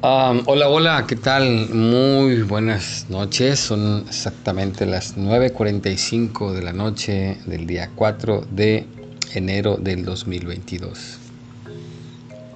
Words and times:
Hola, 0.00 0.68
hola, 0.68 1.06
¿qué 1.08 1.16
tal? 1.16 1.70
Muy 1.70 2.42
buenas 2.42 3.06
noches. 3.08 3.58
Son 3.58 4.04
exactamente 4.06 4.86
las 4.86 5.16
9.45 5.16 6.52
de 6.52 6.62
la 6.62 6.72
noche 6.72 7.38
del 7.46 7.66
día 7.66 7.90
4 7.96 8.46
de 8.48 8.86
enero 9.34 9.76
del 9.76 10.04
2022. 10.04 11.18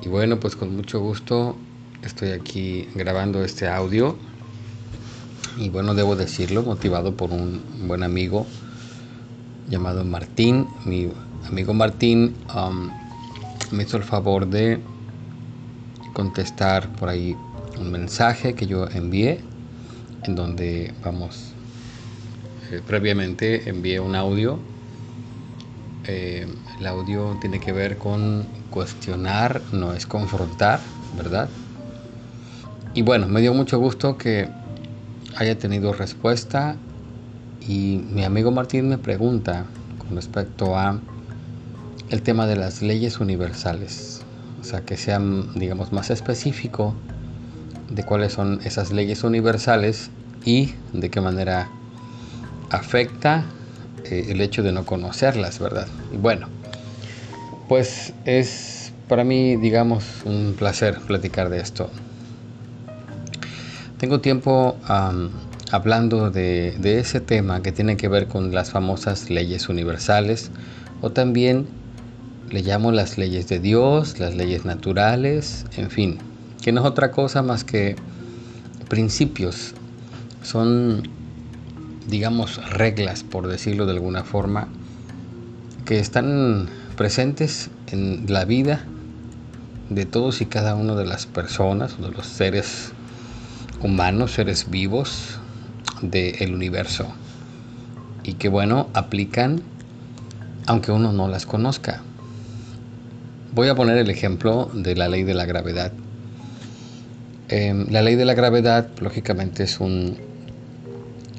Y 0.02 0.08
bueno, 0.08 0.38
pues 0.38 0.54
con 0.54 0.76
mucho 0.76 1.00
gusto 1.00 1.56
estoy 2.04 2.30
aquí 2.30 2.88
grabando 2.94 3.42
este 3.44 3.66
audio. 3.66 4.16
Y 5.58 5.68
bueno, 5.68 5.94
debo 5.94 6.14
decirlo, 6.14 6.62
motivado 6.62 7.16
por 7.16 7.32
un 7.32 7.60
buen 7.88 8.04
amigo 8.04 8.46
llamado 9.68 10.04
Martín. 10.04 10.68
Mi 10.84 11.10
amigo 11.48 11.74
Martín 11.74 12.36
me 13.72 13.82
hizo 13.82 13.96
el 13.96 14.04
favor 14.04 14.46
de 14.46 14.78
contestar 16.12 16.88
por 16.96 17.08
ahí 17.08 17.36
un 17.78 17.90
mensaje 17.90 18.54
que 18.54 18.66
yo 18.66 18.88
envié, 18.88 19.40
en 20.24 20.34
donde, 20.34 20.92
vamos, 21.04 21.54
eh, 22.70 22.80
previamente 22.86 23.68
envié 23.68 24.00
un 24.00 24.14
audio. 24.14 24.58
Eh, 26.04 26.46
el 26.78 26.86
audio 26.86 27.36
tiene 27.40 27.60
que 27.60 27.72
ver 27.72 27.98
con 27.98 28.46
cuestionar, 28.70 29.62
no 29.72 29.92
es 29.92 30.06
confrontar, 30.06 30.80
¿verdad? 31.16 31.48
Y 32.94 33.02
bueno, 33.02 33.26
me 33.26 33.40
dio 33.40 33.54
mucho 33.54 33.78
gusto 33.78 34.18
que 34.18 34.48
haya 35.36 35.58
tenido 35.58 35.92
respuesta 35.92 36.76
y 37.66 38.02
mi 38.10 38.24
amigo 38.24 38.50
Martín 38.50 38.88
me 38.88 38.98
pregunta 38.98 39.66
con 39.98 40.16
respecto 40.16 40.76
a 40.76 41.00
el 42.10 42.22
tema 42.22 42.46
de 42.46 42.56
las 42.56 42.82
leyes 42.82 43.18
universales 43.20 44.11
o 44.62 44.64
sea, 44.64 44.82
que 44.82 44.96
sean, 44.96 45.52
digamos, 45.56 45.92
más 45.92 46.10
específico 46.10 46.94
de 47.90 48.04
cuáles 48.04 48.32
son 48.32 48.60
esas 48.64 48.92
leyes 48.92 49.24
universales 49.24 50.10
y 50.44 50.72
de 50.92 51.10
qué 51.10 51.20
manera 51.20 51.68
afecta 52.70 53.44
eh, 54.04 54.26
el 54.28 54.40
hecho 54.40 54.62
de 54.62 54.70
no 54.70 54.86
conocerlas, 54.86 55.58
¿verdad? 55.58 55.88
Y 56.12 56.16
bueno, 56.16 56.46
pues 57.68 58.14
es 58.24 58.92
para 59.08 59.24
mí, 59.24 59.56
digamos, 59.56 60.04
un 60.24 60.54
placer 60.56 61.00
platicar 61.00 61.50
de 61.50 61.58
esto. 61.58 61.90
Tengo 63.98 64.20
tiempo 64.20 64.76
hablando 65.72 66.30
de 66.30 66.98
ese 67.00 67.20
tema 67.20 67.62
que 67.62 67.72
tiene 67.72 67.96
que 67.96 68.06
ver 68.08 68.28
con 68.28 68.54
las 68.54 68.70
famosas 68.70 69.28
leyes 69.28 69.68
universales 69.68 70.50
o 71.00 71.10
también 71.10 71.66
le 72.52 72.62
llamo 72.62 72.92
las 72.92 73.16
leyes 73.16 73.48
de 73.48 73.58
Dios, 73.58 74.20
las 74.20 74.36
leyes 74.36 74.66
naturales, 74.66 75.64
en 75.76 75.90
fin, 75.90 76.18
que 76.60 76.70
no 76.70 76.82
es 76.82 76.86
otra 76.86 77.10
cosa 77.10 77.42
más 77.42 77.64
que 77.64 77.96
principios. 78.88 79.72
Son, 80.42 81.08
digamos, 82.08 82.60
reglas, 82.70 83.24
por 83.24 83.48
decirlo 83.48 83.86
de 83.86 83.92
alguna 83.92 84.22
forma, 84.22 84.68
que 85.86 85.98
están 85.98 86.68
presentes 86.94 87.70
en 87.90 88.26
la 88.28 88.44
vida 88.44 88.84
de 89.88 90.04
todos 90.04 90.42
y 90.42 90.46
cada 90.46 90.74
uno 90.74 90.94
de 90.94 91.06
las 91.06 91.24
personas, 91.24 91.98
de 92.00 92.10
los 92.10 92.26
seres 92.26 92.92
humanos, 93.82 94.32
seres 94.32 94.68
vivos 94.70 95.38
del 96.02 96.54
universo. 96.54 97.06
Y 98.24 98.34
que 98.34 98.50
bueno, 98.50 98.88
aplican 98.92 99.62
aunque 100.66 100.92
uno 100.92 101.12
no 101.12 101.28
las 101.28 101.46
conozca. 101.46 102.02
Voy 103.54 103.68
a 103.68 103.74
poner 103.74 103.98
el 103.98 104.08
ejemplo 104.08 104.70
de 104.72 104.96
la 104.96 105.10
ley 105.10 105.24
de 105.24 105.34
la 105.34 105.44
gravedad. 105.44 105.92
Em, 107.50 107.86
la 107.90 108.00
ley 108.00 108.14
de 108.14 108.24
la 108.24 108.32
gravedad, 108.32 108.88
lógicamente, 108.98 109.64
es 109.64 109.78
un, 109.78 110.16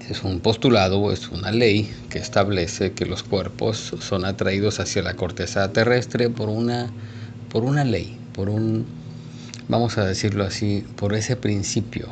es 0.08 0.22
un 0.22 0.40
postulado, 0.40 1.12
es 1.12 1.30
una 1.30 1.52
ley 1.52 1.92
que 2.12 2.20
establece 2.20 2.92
que 2.92 3.08
los 3.08 3.24
cuerpos 3.24 3.96
son 4.00 4.26
atraídos 4.26 4.80
hacia 4.80 5.02
la 5.02 5.16
corteza 5.16 5.74
terrestre 5.74 6.30
por 6.30 6.50
una, 6.50 6.92
por 7.50 7.64
una 7.64 7.84
ley, 7.84 8.16
por 8.34 8.48
un, 8.48 8.86
vamos 9.68 9.98
a 9.98 10.06
decirlo 10.06 10.44
así, 10.44 10.86
por 10.96 11.16
ese 11.16 11.36
principio. 11.36 12.10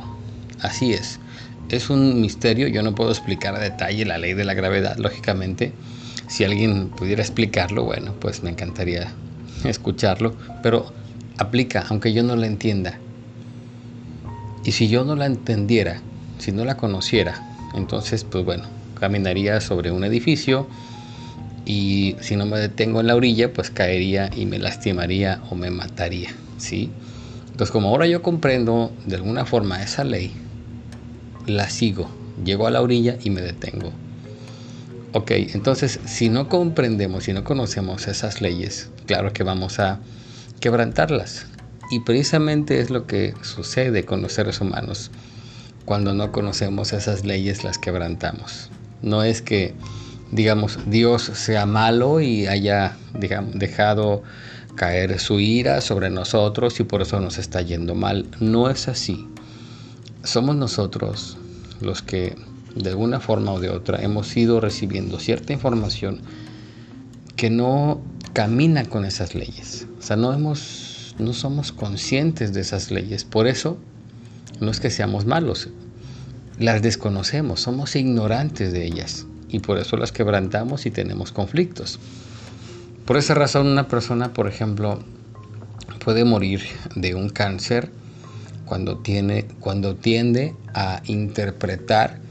Así 0.62 0.94
es. 0.94 1.20
Es 1.68 1.90
un 1.90 2.20
misterio, 2.20 2.66
yo 2.66 2.82
no 2.82 2.92
puedo 2.96 3.12
explicar 3.12 3.54
a 3.54 3.60
detalle 3.60 4.04
la 4.04 4.18
ley 4.18 4.34
de 4.34 4.44
la 4.44 4.54
gravedad, 4.54 4.96
lógicamente. 4.96 5.72
Si 6.26 6.42
alguien 6.42 6.88
pudiera 6.88 7.22
explicarlo, 7.22 7.84
bueno, 7.84 8.14
pues 8.18 8.42
me 8.42 8.50
encantaría 8.50 9.12
escucharlo, 9.64 10.36
pero 10.62 10.92
aplica, 11.38 11.86
aunque 11.88 12.12
yo 12.12 12.22
no 12.22 12.36
la 12.36 12.46
entienda. 12.46 12.98
Y 14.64 14.72
si 14.72 14.88
yo 14.88 15.04
no 15.04 15.16
la 15.16 15.26
entendiera, 15.26 16.00
si 16.38 16.52
no 16.52 16.64
la 16.64 16.76
conociera, 16.76 17.42
entonces, 17.74 18.24
pues 18.24 18.44
bueno, 18.44 18.64
caminaría 18.98 19.60
sobre 19.60 19.90
un 19.90 20.04
edificio 20.04 20.68
y 21.64 22.16
si 22.20 22.36
no 22.36 22.46
me 22.46 22.58
detengo 22.58 23.00
en 23.00 23.06
la 23.08 23.16
orilla, 23.16 23.52
pues 23.52 23.70
caería 23.70 24.30
y 24.36 24.46
me 24.46 24.58
lastimaría 24.58 25.40
o 25.50 25.54
me 25.54 25.70
mataría, 25.70 26.30
¿sí? 26.58 26.90
Entonces, 27.50 27.70
como 27.70 27.88
ahora 27.88 28.06
yo 28.06 28.22
comprendo 28.22 28.92
de 29.04 29.16
alguna 29.16 29.44
forma 29.44 29.82
esa 29.82 30.04
ley, 30.04 30.32
la 31.46 31.68
sigo, 31.68 32.08
llego 32.44 32.66
a 32.66 32.70
la 32.70 32.80
orilla 32.80 33.16
y 33.22 33.30
me 33.30 33.40
detengo. 33.40 33.92
Ok, 35.12 35.32
entonces 35.32 36.00
si 36.06 36.28
no 36.28 36.48
comprendemos, 36.48 37.24
si 37.24 37.32
no 37.32 37.44
conocemos 37.44 38.08
esas 38.08 38.40
leyes, 38.40 38.88
claro 39.06 39.32
que 39.32 39.42
vamos 39.42 39.78
a 39.78 40.00
quebrantarlas. 40.60 41.46
Y 41.90 42.00
precisamente 42.00 42.80
es 42.80 42.90
lo 42.90 43.06
que 43.06 43.34
sucede 43.42 44.04
con 44.04 44.22
los 44.22 44.32
seres 44.32 44.60
humanos. 44.60 45.10
Cuando 45.84 46.14
no 46.14 46.32
conocemos 46.32 46.92
esas 46.92 47.24
leyes, 47.24 47.64
las 47.64 47.78
quebrantamos. 47.78 48.70
No 49.02 49.24
es 49.24 49.42
que, 49.42 49.74
digamos, 50.30 50.78
Dios 50.86 51.22
sea 51.22 51.66
malo 51.66 52.20
y 52.20 52.46
haya 52.46 52.96
dejado 53.12 54.22
caer 54.76 55.18
su 55.20 55.40
ira 55.40 55.80
sobre 55.80 56.08
nosotros 56.08 56.80
y 56.80 56.84
por 56.84 57.02
eso 57.02 57.20
nos 57.20 57.38
está 57.38 57.60
yendo 57.62 57.94
mal. 57.94 58.26
No 58.40 58.70
es 58.70 58.88
así. 58.88 59.28
Somos 60.22 60.56
nosotros 60.56 61.36
los 61.80 62.00
que 62.00 62.36
de 62.74 62.90
alguna 62.90 63.20
forma 63.20 63.52
o 63.52 63.60
de 63.60 63.68
otra 63.68 64.00
hemos 64.02 64.34
ido 64.36 64.60
recibiendo 64.60 65.18
cierta 65.18 65.52
información 65.52 66.22
que 67.36 67.50
no 67.50 68.00
camina 68.32 68.84
con 68.84 69.04
esas 69.04 69.34
leyes. 69.34 69.86
O 69.98 70.02
sea, 70.02 70.16
no, 70.16 70.32
hemos, 70.32 71.14
no 71.18 71.32
somos 71.32 71.72
conscientes 71.72 72.52
de 72.52 72.60
esas 72.60 72.90
leyes. 72.90 73.24
Por 73.24 73.46
eso 73.46 73.78
no 74.60 74.70
es 74.70 74.80
que 74.80 74.90
seamos 74.90 75.26
malos, 75.26 75.68
las 76.58 76.82
desconocemos, 76.82 77.60
somos 77.60 77.96
ignorantes 77.96 78.72
de 78.72 78.84
ellas 78.84 79.26
y 79.48 79.58
por 79.58 79.78
eso 79.78 79.96
las 79.96 80.12
quebrantamos 80.12 80.86
y 80.86 80.90
tenemos 80.90 81.32
conflictos. 81.32 81.98
Por 83.06 83.16
esa 83.16 83.34
razón 83.34 83.66
una 83.66 83.88
persona, 83.88 84.32
por 84.32 84.46
ejemplo, 84.46 85.02
puede 86.04 86.24
morir 86.24 86.62
de 86.94 87.14
un 87.14 87.28
cáncer 87.28 87.90
cuando, 88.64 88.98
tiene, 88.98 89.46
cuando 89.60 89.96
tiende 89.96 90.54
a 90.72 91.02
interpretar 91.06 92.22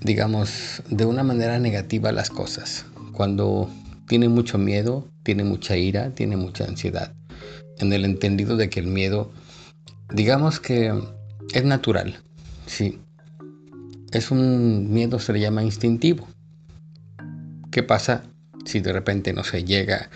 digamos, 0.00 0.82
de 0.88 1.04
una 1.04 1.22
manera 1.22 1.58
negativa 1.58 2.12
las 2.12 2.30
cosas. 2.30 2.84
Cuando 3.12 3.70
tiene 4.08 4.28
mucho 4.28 4.58
miedo, 4.58 5.06
tiene 5.22 5.44
mucha 5.44 5.76
ira, 5.76 6.10
tiene 6.14 6.36
mucha 6.36 6.64
ansiedad. 6.64 7.14
En 7.78 7.92
el 7.92 8.04
entendido 8.04 8.56
de 8.56 8.68
que 8.68 8.80
el 8.80 8.86
miedo, 8.86 9.30
digamos 10.10 10.60
que 10.60 10.92
es 11.52 11.64
natural, 11.64 12.18
sí. 12.66 12.98
Es 14.10 14.30
un 14.30 14.90
miedo, 14.92 15.18
se 15.20 15.32
le 15.32 15.40
llama 15.40 15.62
instintivo. 15.62 16.26
¿Qué 17.70 17.82
pasa 17.82 18.24
si 18.68 18.80
de 18.80 18.92
repente, 18.92 19.32
no 19.32 19.42
se 19.44 19.64
llega 19.64 20.10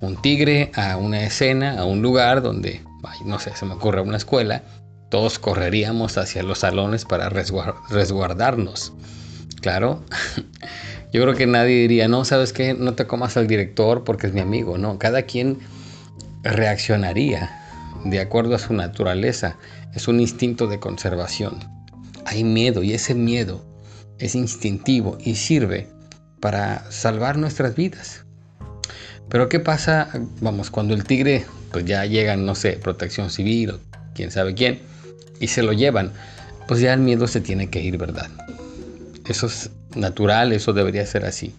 un 0.00 0.20
tigre 0.20 0.72
a 0.74 0.96
una 0.96 1.22
escena, 1.22 1.78
a 1.78 1.84
un 1.84 2.02
lugar 2.02 2.42
donde, 2.42 2.80
no 3.24 3.38
sé, 3.38 3.54
se 3.54 3.66
me 3.66 3.74
ocurre 3.74 4.00
una 4.00 4.16
escuela, 4.16 4.62
todos 5.10 5.38
correríamos 5.38 6.18
hacia 6.18 6.42
los 6.42 6.60
salones 6.60 7.04
para 7.04 7.28
resguardarnos. 7.28 8.92
Claro, 9.60 10.04
yo 11.12 11.22
creo 11.22 11.34
que 11.34 11.46
nadie 11.46 11.76
diría, 11.76 12.08
no, 12.08 12.24
sabes 12.24 12.52
qué, 12.52 12.74
no 12.74 12.94
te 12.94 13.06
comas 13.06 13.36
al 13.36 13.46
director 13.46 14.04
porque 14.04 14.26
es 14.26 14.32
mi 14.32 14.40
amigo, 14.40 14.78
no, 14.78 14.98
cada 14.98 15.22
quien 15.22 15.58
reaccionaría 16.42 17.50
de 18.04 18.20
acuerdo 18.20 18.54
a 18.54 18.58
su 18.58 18.74
naturaleza, 18.74 19.56
es 19.94 20.08
un 20.08 20.20
instinto 20.20 20.66
de 20.66 20.78
conservación. 20.78 21.58
Hay 22.24 22.44
miedo 22.44 22.82
y 22.82 22.92
ese 22.92 23.14
miedo 23.14 23.64
es 24.18 24.34
instintivo 24.34 25.18
y 25.20 25.36
sirve 25.36 25.88
para 26.40 26.90
salvar 26.90 27.38
nuestras 27.38 27.74
vidas. 27.74 28.24
Pero 29.28 29.48
¿qué 29.48 29.60
pasa, 29.60 30.10
vamos, 30.40 30.70
cuando 30.70 30.94
el 30.94 31.04
tigre, 31.04 31.44
pues 31.72 31.84
ya 31.84 32.04
llegan, 32.06 32.46
no 32.46 32.54
sé, 32.54 32.72
protección 32.72 33.30
civil 33.30 33.70
o 33.70 33.80
quién 34.14 34.30
sabe 34.30 34.54
quién, 34.54 34.80
y 35.40 35.48
se 35.48 35.62
lo 35.62 35.72
llevan, 35.72 36.12
pues 36.66 36.80
ya 36.80 36.94
el 36.94 37.00
miedo 37.00 37.26
se 37.26 37.40
tiene 37.40 37.70
que 37.70 37.80
ir, 37.80 37.98
¿verdad? 37.98 38.30
Eso 39.26 39.46
es 39.46 39.70
natural, 39.94 40.52
eso 40.52 40.72
debería 40.72 41.06
ser 41.06 41.24
así. 41.24 41.54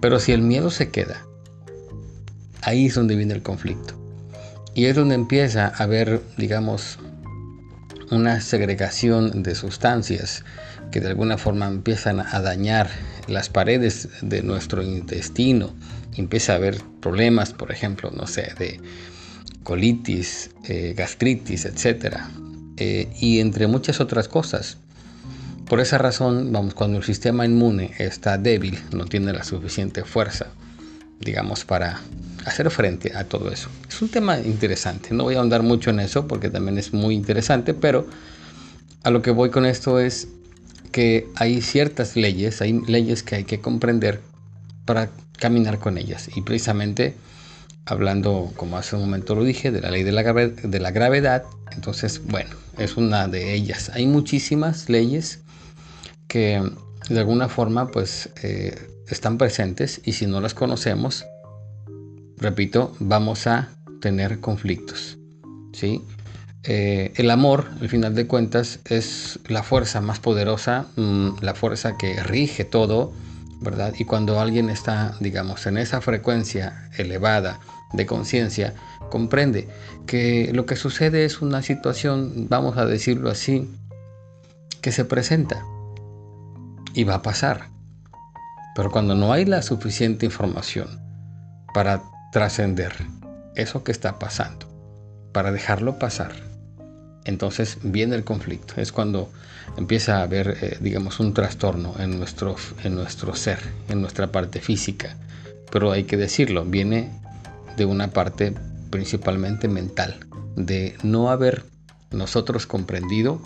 Pero 0.00 0.20
si 0.20 0.32
el 0.32 0.42
miedo 0.42 0.70
se 0.70 0.90
queda, 0.90 1.24
ahí 2.62 2.86
es 2.86 2.94
donde 2.94 3.16
viene 3.16 3.34
el 3.34 3.42
conflicto. 3.42 3.94
Y 4.74 4.86
es 4.86 4.94
donde 4.94 5.14
empieza 5.14 5.66
a 5.66 5.82
haber, 5.84 6.22
digamos, 6.36 6.98
una 8.10 8.40
segregación 8.40 9.42
de 9.42 9.54
sustancias 9.54 10.44
que 10.90 11.00
de 11.00 11.08
alguna 11.08 11.36
forma 11.36 11.66
empiezan 11.66 12.20
a 12.20 12.40
dañar 12.40 12.88
las 13.26 13.48
paredes 13.48 14.08
de 14.22 14.42
nuestro 14.42 14.82
intestino, 14.82 15.74
empieza 16.16 16.52
a 16.52 16.56
haber 16.56 16.80
problemas, 17.00 17.52
por 17.52 17.72
ejemplo, 17.72 18.10
no 18.10 18.26
sé, 18.26 18.52
de 18.58 18.80
colitis, 19.62 20.50
eh, 20.64 20.94
gastritis, 20.96 21.66
etc. 21.66 22.16
Eh, 22.76 23.08
y 23.20 23.40
entre 23.40 23.66
muchas 23.66 24.00
otras 24.00 24.28
cosas. 24.28 24.78
Por 25.68 25.80
esa 25.80 25.98
razón, 25.98 26.50
vamos, 26.50 26.72
cuando 26.72 26.96
el 26.96 27.04
sistema 27.04 27.44
inmune 27.44 27.92
está 27.98 28.38
débil, 28.38 28.78
no 28.90 29.04
tiene 29.04 29.34
la 29.34 29.44
suficiente 29.44 30.02
fuerza, 30.02 30.46
digamos, 31.20 31.66
para 31.66 32.00
hacer 32.46 32.70
frente 32.70 33.14
a 33.14 33.24
todo 33.24 33.52
eso. 33.52 33.68
Es 33.86 34.00
un 34.00 34.08
tema 34.08 34.38
interesante, 34.38 35.10
no 35.12 35.24
voy 35.24 35.34
a 35.34 35.38
ahondar 35.38 35.62
mucho 35.62 35.90
en 35.90 36.00
eso 36.00 36.26
porque 36.26 36.48
también 36.48 36.78
es 36.78 36.94
muy 36.94 37.14
interesante, 37.14 37.74
pero 37.74 38.06
a 39.02 39.10
lo 39.10 39.20
que 39.20 39.30
voy 39.30 39.50
con 39.50 39.66
esto 39.66 39.98
es 39.98 40.28
que 40.90 41.28
hay 41.36 41.60
ciertas 41.60 42.16
leyes, 42.16 42.62
hay 42.62 42.80
leyes 42.86 43.22
que 43.22 43.34
hay 43.34 43.44
que 43.44 43.60
comprender 43.60 44.22
para 44.86 45.10
caminar 45.38 45.78
con 45.78 45.98
ellas. 45.98 46.30
Y 46.34 46.40
precisamente 46.40 47.14
hablando, 47.84 48.52
como 48.56 48.78
hace 48.78 48.96
un 48.96 49.02
momento 49.02 49.34
lo 49.34 49.44
dije, 49.44 49.70
de 49.70 49.82
la 49.82 49.90
ley 49.90 50.02
de 50.02 50.12
la, 50.12 50.22
de 50.22 50.80
la 50.80 50.90
gravedad, 50.92 51.44
entonces, 51.72 52.22
bueno, 52.24 52.56
es 52.78 52.96
una 52.96 53.28
de 53.28 53.52
ellas. 53.52 53.90
Hay 53.92 54.06
muchísimas 54.06 54.88
leyes 54.88 55.40
que 56.28 56.62
de 57.08 57.18
alguna 57.18 57.48
forma 57.48 57.88
pues 57.88 58.30
eh, 58.42 58.76
están 59.08 59.38
presentes 59.38 60.00
y 60.04 60.12
si 60.12 60.26
no 60.26 60.40
las 60.40 60.54
conocemos, 60.54 61.26
repito, 62.36 62.94
vamos 63.00 63.46
a 63.46 63.70
tener 64.00 64.40
conflictos. 64.40 65.18
¿sí? 65.72 66.02
Eh, 66.64 67.12
el 67.16 67.30
amor, 67.30 67.66
al 67.80 67.88
final 67.88 68.14
de 68.14 68.26
cuentas, 68.26 68.80
es 68.84 69.38
la 69.48 69.62
fuerza 69.62 70.00
más 70.00 70.20
poderosa, 70.20 70.86
mm, 70.96 71.38
la 71.40 71.54
fuerza 71.54 71.96
que 71.96 72.22
rige 72.22 72.64
todo, 72.64 73.12
¿verdad? 73.60 73.94
Y 73.98 74.04
cuando 74.04 74.38
alguien 74.38 74.68
está, 74.70 75.16
digamos, 75.20 75.66
en 75.66 75.78
esa 75.78 76.00
frecuencia 76.00 76.90
elevada 76.96 77.58
de 77.92 78.06
conciencia, 78.06 78.74
comprende 79.10 79.68
que 80.06 80.50
lo 80.52 80.66
que 80.66 80.76
sucede 80.76 81.24
es 81.24 81.40
una 81.40 81.62
situación, 81.62 82.48
vamos 82.48 82.76
a 82.76 82.84
decirlo 82.84 83.30
así, 83.30 83.68
que 84.80 84.92
se 84.92 85.04
presenta 85.04 85.64
y 86.94 87.04
va 87.04 87.14
a 87.14 87.22
pasar. 87.22 87.68
Pero 88.74 88.90
cuando 88.90 89.14
no 89.14 89.32
hay 89.32 89.44
la 89.44 89.62
suficiente 89.62 90.26
información 90.26 91.00
para 91.74 92.02
trascender 92.32 92.92
eso 93.54 93.82
que 93.82 93.92
está 93.92 94.18
pasando, 94.18 94.66
para 95.32 95.52
dejarlo 95.52 95.98
pasar, 95.98 96.32
entonces 97.24 97.78
viene 97.82 98.16
el 98.16 98.24
conflicto. 98.24 98.74
Es 98.80 98.92
cuando 98.92 99.30
empieza 99.76 100.18
a 100.18 100.22
haber, 100.22 100.56
eh, 100.62 100.78
digamos, 100.80 101.20
un 101.20 101.34
trastorno 101.34 101.94
en 101.98 102.18
nuestro, 102.18 102.56
en 102.84 102.94
nuestro 102.94 103.34
ser, 103.34 103.58
en 103.88 104.00
nuestra 104.00 104.28
parte 104.28 104.60
física. 104.60 105.16
Pero 105.70 105.92
hay 105.92 106.04
que 106.04 106.16
decirlo, 106.16 106.64
viene 106.64 107.10
de 107.76 107.84
una 107.84 108.08
parte 108.08 108.54
principalmente 108.90 109.68
mental, 109.68 110.20
de 110.56 110.96
no 111.02 111.30
haber 111.30 111.64
nosotros 112.10 112.66
comprendido 112.66 113.42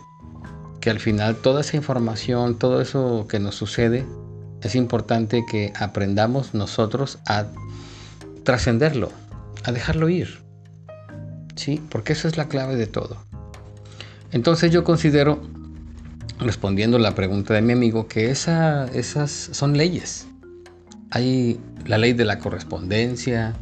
que 0.82 0.90
al 0.90 0.98
final 0.98 1.36
toda 1.36 1.60
esa 1.60 1.76
información, 1.76 2.58
todo 2.58 2.82
eso 2.82 3.26
que 3.28 3.38
nos 3.38 3.54
sucede, 3.54 4.04
es 4.62 4.74
importante 4.74 5.46
que 5.48 5.72
aprendamos 5.78 6.54
nosotros 6.54 7.20
a 7.26 7.46
trascenderlo, 8.42 9.12
a 9.62 9.70
dejarlo 9.70 10.08
ir. 10.08 10.42
¿Sí? 11.54 11.80
Porque 11.88 12.14
eso 12.14 12.26
es 12.26 12.36
la 12.36 12.48
clave 12.48 12.74
de 12.74 12.88
todo. 12.88 13.16
Entonces 14.32 14.72
yo 14.72 14.82
considero, 14.82 15.40
respondiendo 16.40 16.96
a 16.96 17.00
la 17.00 17.14
pregunta 17.14 17.54
de 17.54 17.62
mi 17.62 17.74
amigo, 17.74 18.08
que 18.08 18.30
esa, 18.30 18.86
esas 18.86 19.30
son 19.30 19.76
leyes. 19.76 20.26
Hay 21.10 21.60
la 21.86 21.96
ley 21.96 22.12
de 22.12 22.24
la 22.24 22.40
correspondencia, 22.40 23.54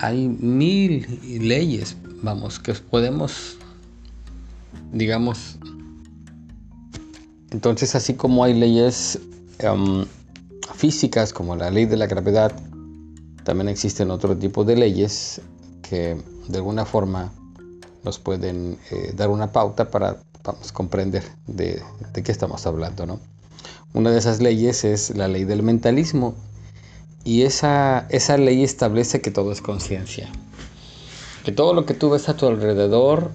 hay 0.00 0.26
mil 0.26 1.06
leyes, 1.46 1.96
vamos, 2.22 2.58
que 2.58 2.74
podemos, 2.74 3.56
digamos, 4.92 5.58
entonces 7.50 7.94
así 7.94 8.14
como 8.14 8.44
hay 8.44 8.54
leyes 8.54 9.18
em, 9.58 10.04
físicas 10.74 11.32
como 11.32 11.56
la 11.56 11.70
ley 11.70 11.86
de 11.86 11.96
la 11.96 12.06
gravedad, 12.06 12.52
también 13.44 13.68
existen 13.68 14.10
otro 14.10 14.36
tipo 14.36 14.64
de 14.64 14.76
leyes 14.76 15.40
que 15.82 16.16
de 16.48 16.56
alguna 16.58 16.84
forma 16.84 17.32
nos 18.04 18.18
pueden 18.18 18.78
eh, 18.90 19.12
dar 19.16 19.30
una 19.30 19.52
pauta 19.52 19.90
para 19.90 20.16
vamos, 20.44 20.72
comprender 20.72 21.24
de, 21.46 21.82
qué 22.12 22.32
estamos 22.32 22.66
hablando. 22.66 23.06
¿no? 23.06 23.20
Una 23.94 24.10
de 24.10 24.18
esas 24.18 24.40
leyes 24.40 24.84
es 24.84 25.16
la 25.16 25.28
ley 25.28 25.44
del 25.44 25.62
mentalismo 25.62 26.34
y 27.24 27.42
esa, 27.42 28.06
esa 28.10 28.36
ley 28.36 28.62
establece 28.62 29.20
que 29.20 29.30
todo 29.30 29.52
es 29.52 29.60
conciencia. 29.60 30.28
Que 31.44 31.52
todo 31.52 31.74
lo 31.74 31.86
que 31.86 31.94
tú 31.94 32.10
ves 32.10 32.28
a 32.28 32.36
tu 32.36 32.46
alrededor 32.46 33.30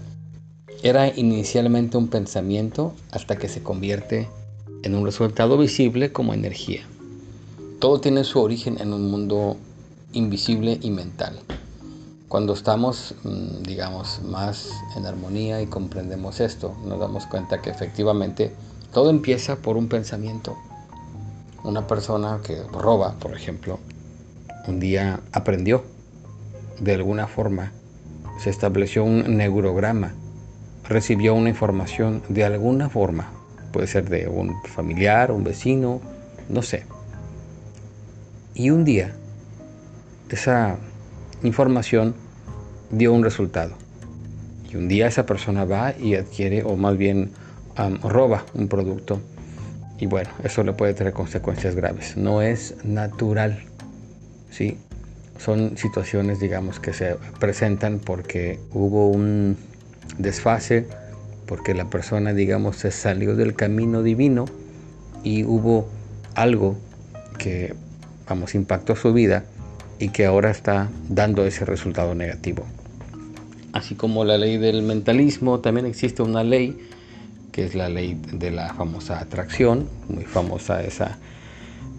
era 0.83 1.07
inicialmente 1.15 1.97
un 1.97 2.07
pensamiento 2.07 2.93
hasta 3.11 3.37
que 3.37 3.47
se 3.47 3.61
convierte 3.61 4.27
en 4.83 4.95
un 4.95 5.05
resultado 5.05 5.57
visible 5.57 6.11
como 6.11 6.33
energía. 6.33 6.81
Todo 7.79 8.01
tiene 8.01 8.23
su 8.23 8.39
origen 8.39 8.79
en 8.79 8.93
un 8.93 9.11
mundo 9.11 9.57
invisible 10.13 10.79
y 10.81 10.89
mental. 10.89 11.39
Cuando 12.27 12.53
estamos, 12.53 13.13
mm, 13.23 13.63
digamos, 13.63 14.21
más 14.23 14.71
en 14.95 15.05
armonía 15.05 15.61
y 15.61 15.67
comprendemos 15.67 16.39
esto, 16.39 16.75
nos 16.85 16.99
damos 16.99 17.27
cuenta 17.27 17.61
que 17.61 17.69
efectivamente 17.69 18.51
todo 18.91 19.09
empieza 19.09 19.57
por 19.57 19.77
un 19.77 19.87
pensamiento. 19.87 20.57
Una 21.63 21.85
persona 21.85 22.39
que 22.43 22.63
roba, 22.71 23.13
por 23.19 23.35
ejemplo, 23.35 23.79
un 24.67 24.79
día 24.79 25.19
aprendió 25.31 25.83
de 26.79 26.95
alguna 26.95 27.27
forma, 27.27 27.71
se 28.39 28.49
estableció 28.49 29.03
un 29.03 29.37
neurograma, 29.37 30.13
recibió 30.91 31.33
una 31.33 31.49
información 31.49 32.21
de 32.29 32.43
alguna 32.43 32.89
forma, 32.89 33.31
puede 33.71 33.87
ser 33.87 34.09
de 34.09 34.27
un 34.27 34.61
familiar, 34.63 35.31
un 35.31 35.43
vecino, 35.43 36.01
no 36.49 36.61
sé. 36.61 36.85
Y 38.53 38.69
un 38.69 38.83
día 38.83 39.15
esa 40.29 40.77
información 41.43 42.15
dio 42.89 43.13
un 43.13 43.23
resultado. 43.23 43.73
Y 44.71 44.77
un 44.77 44.87
día 44.87 45.07
esa 45.07 45.25
persona 45.25 45.65
va 45.65 45.93
y 45.97 46.15
adquiere, 46.15 46.63
o 46.63 46.75
más 46.75 46.97
bien 46.97 47.31
roba 48.03 48.45
un 48.53 48.67
producto. 48.67 49.19
Y 49.99 50.05
bueno, 50.05 50.29
eso 50.43 50.63
le 50.63 50.73
puede 50.73 50.93
tener 50.93 51.13
consecuencias 51.13 51.75
graves. 51.75 52.15
No 52.17 52.41
es 52.41 52.75
natural. 52.83 53.63
¿sí? 54.49 54.77
Son 55.37 55.77
situaciones, 55.77 56.39
digamos, 56.39 56.79
que 56.79 56.93
se 56.93 57.17
presentan 57.39 57.99
porque 57.99 58.59
hubo 58.71 59.09
un 59.09 59.57
desfase, 60.17 60.87
porque 61.45 61.73
la 61.73 61.89
persona, 61.89 62.33
digamos, 62.33 62.77
se 62.77 62.91
salió 62.91 63.35
del 63.35 63.55
camino 63.55 64.03
divino 64.03 64.45
y 65.23 65.43
hubo 65.43 65.87
algo 66.35 66.77
que, 67.37 67.73
vamos, 68.27 68.55
impactó 68.55 68.95
su 68.95 69.13
vida 69.13 69.43
y 69.99 70.09
que 70.09 70.25
ahora 70.25 70.51
está 70.51 70.89
dando 71.09 71.45
ese 71.45 71.65
resultado 71.65 72.15
negativo. 72.15 72.63
Así 73.73 73.95
como 73.95 74.25
la 74.25 74.37
ley 74.37 74.57
del 74.57 74.81
mentalismo, 74.81 75.59
también 75.59 75.85
existe 75.85 76.21
una 76.21 76.43
ley 76.43 76.77
que 77.51 77.65
es 77.65 77.75
la 77.75 77.89
ley 77.89 78.19
de 78.31 78.51
la 78.51 78.73
famosa 78.73 79.19
atracción, 79.19 79.87
muy 80.07 80.23
famosa 80.23 80.81
esa, 80.83 81.17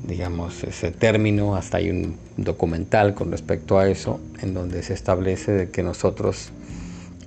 digamos, 0.07 0.65
ese 0.65 0.91
término, 0.91 1.55
hasta 1.55 1.79
hay 1.79 1.91
un 1.91 2.17
documental 2.37 3.15
con 3.15 3.31
respecto 3.31 3.79
a 3.79 3.89
eso, 3.89 4.19
en 4.41 4.55
donde 4.55 4.83
se 4.83 4.95
establece 4.95 5.69
que 5.71 5.83
nosotros 5.83 6.51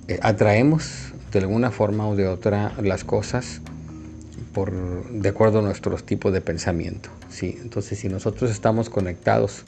eh, 0.08 0.18
atraemos 0.22 1.12
de 1.32 1.40
alguna 1.40 1.70
forma 1.70 2.08
o 2.08 2.16
de 2.16 2.28
otra 2.28 2.72
las 2.82 3.04
cosas 3.04 3.60
por, 4.52 4.72
de 5.10 5.28
acuerdo 5.28 5.58
a 5.58 5.62
nuestros 5.62 6.04
tipos 6.04 6.32
de 6.32 6.40
pensamiento. 6.40 7.10
¿sí? 7.28 7.58
Entonces, 7.60 7.98
si 7.98 8.08
nosotros 8.08 8.50
estamos 8.50 8.88
conectados 8.88 9.64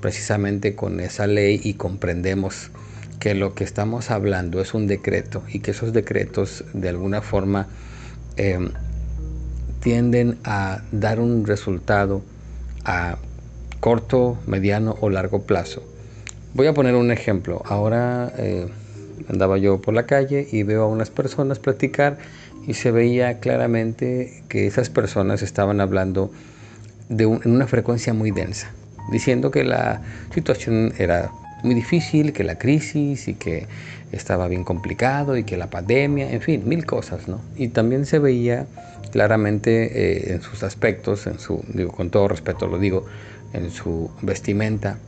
precisamente 0.00 0.74
con 0.74 1.00
esa 1.00 1.26
ley 1.26 1.60
y 1.62 1.74
comprendemos 1.74 2.70
que 3.20 3.34
lo 3.34 3.54
que 3.54 3.64
estamos 3.64 4.10
hablando 4.10 4.60
es 4.60 4.74
un 4.74 4.86
decreto 4.86 5.44
y 5.52 5.60
que 5.60 5.70
esos 5.70 5.92
decretos 5.92 6.64
de 6.72 6.88
alguna 6.88 7.22
forma 7.22 7.68
em, 8.36 8.70
tienden 9.80 10.38
a 10.44 10.82
dar 10.92 11.20
un 11.20 11.46
resultado 11.46 12.22
a 12.84 13.18
corto, 13.80 14.38
mediano 14.46 14.96
o 15.00 15.10
largo 15.10 15.42
plazo. 15.42 15.82
Voy 16.54 16.66
a 16.66 16.74
poner 16.74 16.94
un 16.94 17.10
ejemplo. 17.10 17.62
Ahora 17.64 18.32
eh, 18.38 18.68
andaba 19.28 19.58
yo 19.58 19.80
por 19.80 19.94
la 19.94 20.06
calle 20.06 20.46
y 20.50 20.62
veo 20.62 20.84
a 20.84 20.88
unas 20.88 21.10
personas 21.10 21.58
platicar 21.58 22.18
y 22.66 22.74
se 22.74 22.90
veía 22.90 23.40
claramente 23.40 24.42
que 24.48 24.66
esas 24.66 24.90
personas 24.90 25.42
estaban 25.42 25.80
hablando 25.80 26.30
de 27.08 27.24
en 27.24 27.50
una 27.50 27.66
frecuencia 27.66 28.14
muy 28.14 28.30
densa 28.30 28.70
diciendo 29.10 29.50
que 29.50 29.64
la 29.64 30.00
situación 30.34 30.92
era 30.98 31.30
muy 31.62 31.74
difícil, 31.74 32.32
que 32.32 32.44
la 32.44 32.58
crisis 32.58 33.28
y 33.28 33.34
que 33.34 33.66
estaba 34.10 34.48
bien 34.48 34.64
complicado 34.64 35.36
y 35.36 35.44
que 35.44 35.56
la 35.56 35.70
pandemia, 35.70 36.30
en 36.32 36.40
fin, 36.40 36.68
mil 36.68 36.84
cosas, 36.84 37.28
¿no? 37.28 37.40
Y 37.56 37.68
también 37.68 38.04
se 38.04 38.18
veía 38.18 38.66
claramente 39.10 40.30
eh, 40.30 40.34
en 40.34 40.42
sus 40.42 40.62
aspectos, 40.62 41.26
en 41.26 41.38
su, 41.38 41.64
digo, 41.68 41.92
con 41.92 42.10
todo 42.10 42.28
respeto 42.28 42.66
lo 42.66 42.78
digo, 42.78 43.06
en 43.52 43.70
su 43.70 44.10
vestimenta, 44.22 44.98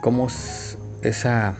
cómo 0.00 0.28
esa, 1.02 1.54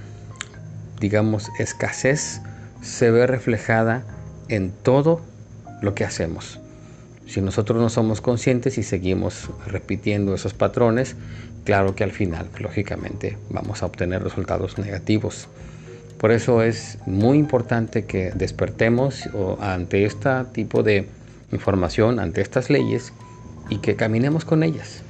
digamos, 1.00 1.50
escasez 1.58 2.40
se 2.82 3.10
ve 3.10 3.26
reflejada 3.26 4.04
en 4.48 4.70
todo 4.70 5.20
lo 5.82 5.94
que 5.94 6.04
hacemos. 6.04 6.60
Si 7.26 7.40
nosotros 7.40 7.80
no 7.80 7.88
somos 7.88 8.20
conscientes 8.20 8.76
y 8.78 8.82
seguimos 8.82 9.50
repitiendo 9.66 10.34
esos 10.34 10.52
patrones, 10.52 11.16
claro 11.64 11.94
que 11.94 12.04
al 12.04 12.10
final, 12.10 12.48
lógicamente, 12.58 13.38
vamos 13.50 13.82
a 13.82 13.86
obtener 13.86 14.22
resultados 14.22 14.78
negativos. 14.78 15.48
Por 16.18 16.32
eso 16.32 16.62
es 16.62 16.98
muy 17.06 17.38
importante 17.38 18.04
que 18.04 18.32
despertemos 18.34 19.28
ante 19.60 20.04
este 20.04 20.28
tipo 20.52 20.82
de 20.82 21.06
información, 21.52 22.18
ante 22.18 22.40
estas 22.40 22.68
leyes, 22.68 23.12
y 23.70 23.78
que 23.78 23.96
caminemos 23.96 24.44
con 24.44 24.62
ellas. 24.62 25.02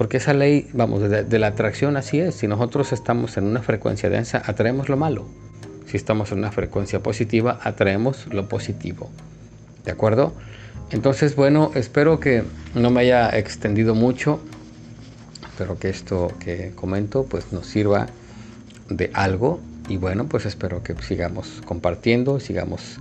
Porque 0.00 0.16
esa 0.16 0.32
ley, 0.32 0.66
vamos, 0.72 1.02
de, 1.10 1.38
la 1.38 1.48
atracción 1.48 1.98
así 1.98 2.20
es. 2.20 2.36
Si 2.36 2.48
nosotros 2.48 2.90
estamos 2.90 3.36
en 3.36 3.44
una 3.44 3.60
frecuencia 3.60 4.08
densa, 4.08 4.42
atraemos 4.46 4.88
lo 4.88 4.96
malo. 4.96 5.26
Si 5.84 5.98
estamos 5.98 6.32
en 6.32 6.38
una 6.38 6.50
frecuencia 6.50 7.02
positiva, 7.02 7.60
atraemos 7.62 8.26
lo 8.32 8.48
positivo. 8.48 9.10
¿De 9.84 9.92
acuerdo? 9.92 10.32
Entonces, 10.90 11.36
bueno, 11.36 11.70
espero 11.74 12.18
que 12.18 12.44
no 12.74 12.88
me 12.88 13.02
haya 13.02 13.28
extendido 13.36 13.94
mucho. 13.94 14.40
Espero 15.50 15.78
que 15.78 15.90
esto 15.90 16.32
que 16.40 16.72
comento 16.74 17.24
pues 17.24 17.52
nos 17.52 17.66
sirva 17.66 18.06
de 18.88 19.10
algo. 19.12 19.60
Y 19.90 19.98
bueno, 19.98 20.30
pues 20.30 20.46
espero 20.46 20.82
que 20.82 20.94
sigamos 21.02 21.60
compartiendo, 21.66 22.40
sigamos 22.40 22.96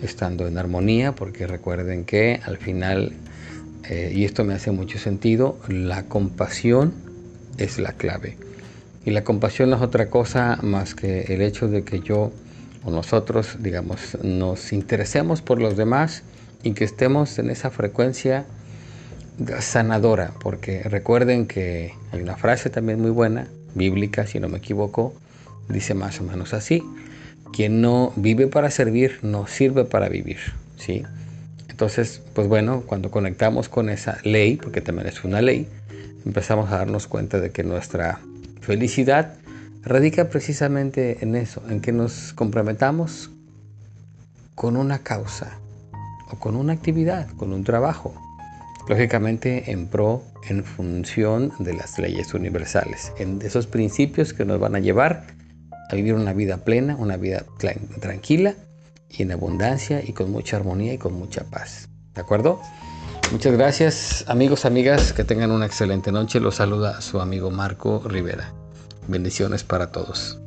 estando 0.00 0.46
en 0.46 0.58
armonía, 0.58 1.10
porque 1.10 1.48
recuerden 1.48 2.04
que 2.04 2.40
al 2.46 2.56
final, 2.56 3.14
eh, 3.90 4.12
y 4.14 4.24
esto 4.24 4.44
me 4.44 4.54
hace 4.54 4.70
mucho 4.70 5.00
sentido, 5.00 5.58
la 5.66 6.04
compasión 6.04 6.94
es 7.58 7.80
la 7.80 7.92
clave. 7.92 8.36
Y 9.04 9.10
la 9.10 9.24
compasión 9.24 9.68
no 9.70 9.76
es 9.76 9.82
otra 9.82 10.08
cosa 10.10 10.60
más 10.62 10.94
que 10.94 11.22
el 11.34 11.42
hecho 11.42 11.66
de 11.66 11.82
que 11.82 11.98
yo 11.98 12.30
o 12.84 12.90
nosotros, 12.92 13.56
digamos, 13.58 14.16
nos 14.22 14.72
interesemos 14.72 15.42
por 15.42 15.60
los 15.60 15.76
demás 15.76 16.22
y 16.62 16.72
que 16.72 16.84
estemos 16.84 17.40
en 17.40 17.50
esa 17.50 17.70
frecuencia 17.70 18.46
sanadora, 19.58 20.34
porque 20.40 20.84
recuerden 20.84 21.46
que 21.48 21.92
hay 22.12 22.22
una 22.22 22.36
frase 22.36 22.70
también 22.70 23.00
muy 23.00 23.10
buena, 23.10 23.48
bíblica, 23.74 24.24
si 24.24 24.38
no 24.38 24.48
me 24.48 24.58
equivoco, 24.58 25.14
dice 25.68 25.94
más 25.94 26.20
o 26.20 26.22
menos 26.22 26.54
así, 26.54 26.80
quien 27.52 27.80
no 27.80 28.12
vive 28.14 28.46
para 28.46 28.70
servir, 28.70 29.18
no 29.22 29.48
sirve 29.48 29.84
para 29.84 30.08
vivir, 30.08 30.38
¿sí? 30.76 31.02
Entonces, 31.80 32.20
pues 32.34 32.46
bueno, 32.46 32.82
cuando 32.86 33.10
conectamos 33.10 33.70
con 33.70 33.88
esa 33.88 34.18
ley, 34.22 34.56
porque 34.56 34.82
también 34.82 35.08
es 35.08 35.24
una 35.24 35.40
ley, 35.40 35.66
empezamos 36.26 36.70
a 36.70 36.76
darnos 36.76 37.06
cuenta 37.06 37.40
de 37.40 37.52
que 37.52 37.64
nuestra 37.64 38.20
felicidad 38.60 39.32
radica 39.82 40.28
precisamente 40.28 41.16
en 41.22 41.34
eso, 41.36 41.62
en 41.70 41.80
que 41.80 41.92
nos 41.92 42.34
comprometamos 42.34 43.30
con 44.54 44.76
una 44.76 44.98
causa, 44.98 45.56
o 46.30 46.38
con 46.38 46.54
una 46.54 46.74
actividad, 46.74 47.30
con 47.38 47.50
un 47.54 47.64
trabajo, 47.64 48.12
lógicamente 48.86 49.70
en 49.70 49.86
pro, 49.86 50.22
en 50.50 50.64
función 50.64 51.50
de 51.60 51.72
las 51.72 51.98
leyes 51.98 52.34
universales, 52.34 53.10
en 53.18 53.40
esos 53.40 53.66
principios 53.66 54.34
que 54.34 54.44
nos 54.44 54.60
van 54.60 54.74
a 54.74 54.80
llevar 54.80 55.28
a 55.90 55.94
vivir 55.94 56.12
una 56.12 56.34
vida 56.34 56.58
plena, 56.58 56.94
una 56.96 57.16
vida 57.16 57.46
tranquila 58.00 58.54
y 59.10 59.22
en 59.22 59.32
abundancia 59.32 60.02
y 60.04 60.12
con 60.12 60.30
mucha 60.30 60.56
armonía 60.56 60.94
y 60.94 60.98
con 60.98 61.12
mucha 61.14 61.44
paz. 61.44 61.88
¿De 62.14 62.20
acuerdo? 62.20 62.60
Muchas 63.32 63.52
gracias 63.52 64.24
amigos, 64.28 64.64
amigas, 64.64 65.12
que 65.12 65.24
tengan 65.24 65.50
una 65.50 65.66
excelente 65.66 66.10
noche. 66.10 66.40
Los 66.40 66.56
saluda 66.56 67.00
su 67.00 67.20
amigo 67.20 67.50
Marco 67.50 68.02
Rivera. 68.04 68.52
Bendiciones 69.06 69.64
para 69.64 69.92
todos. 69.92 70.40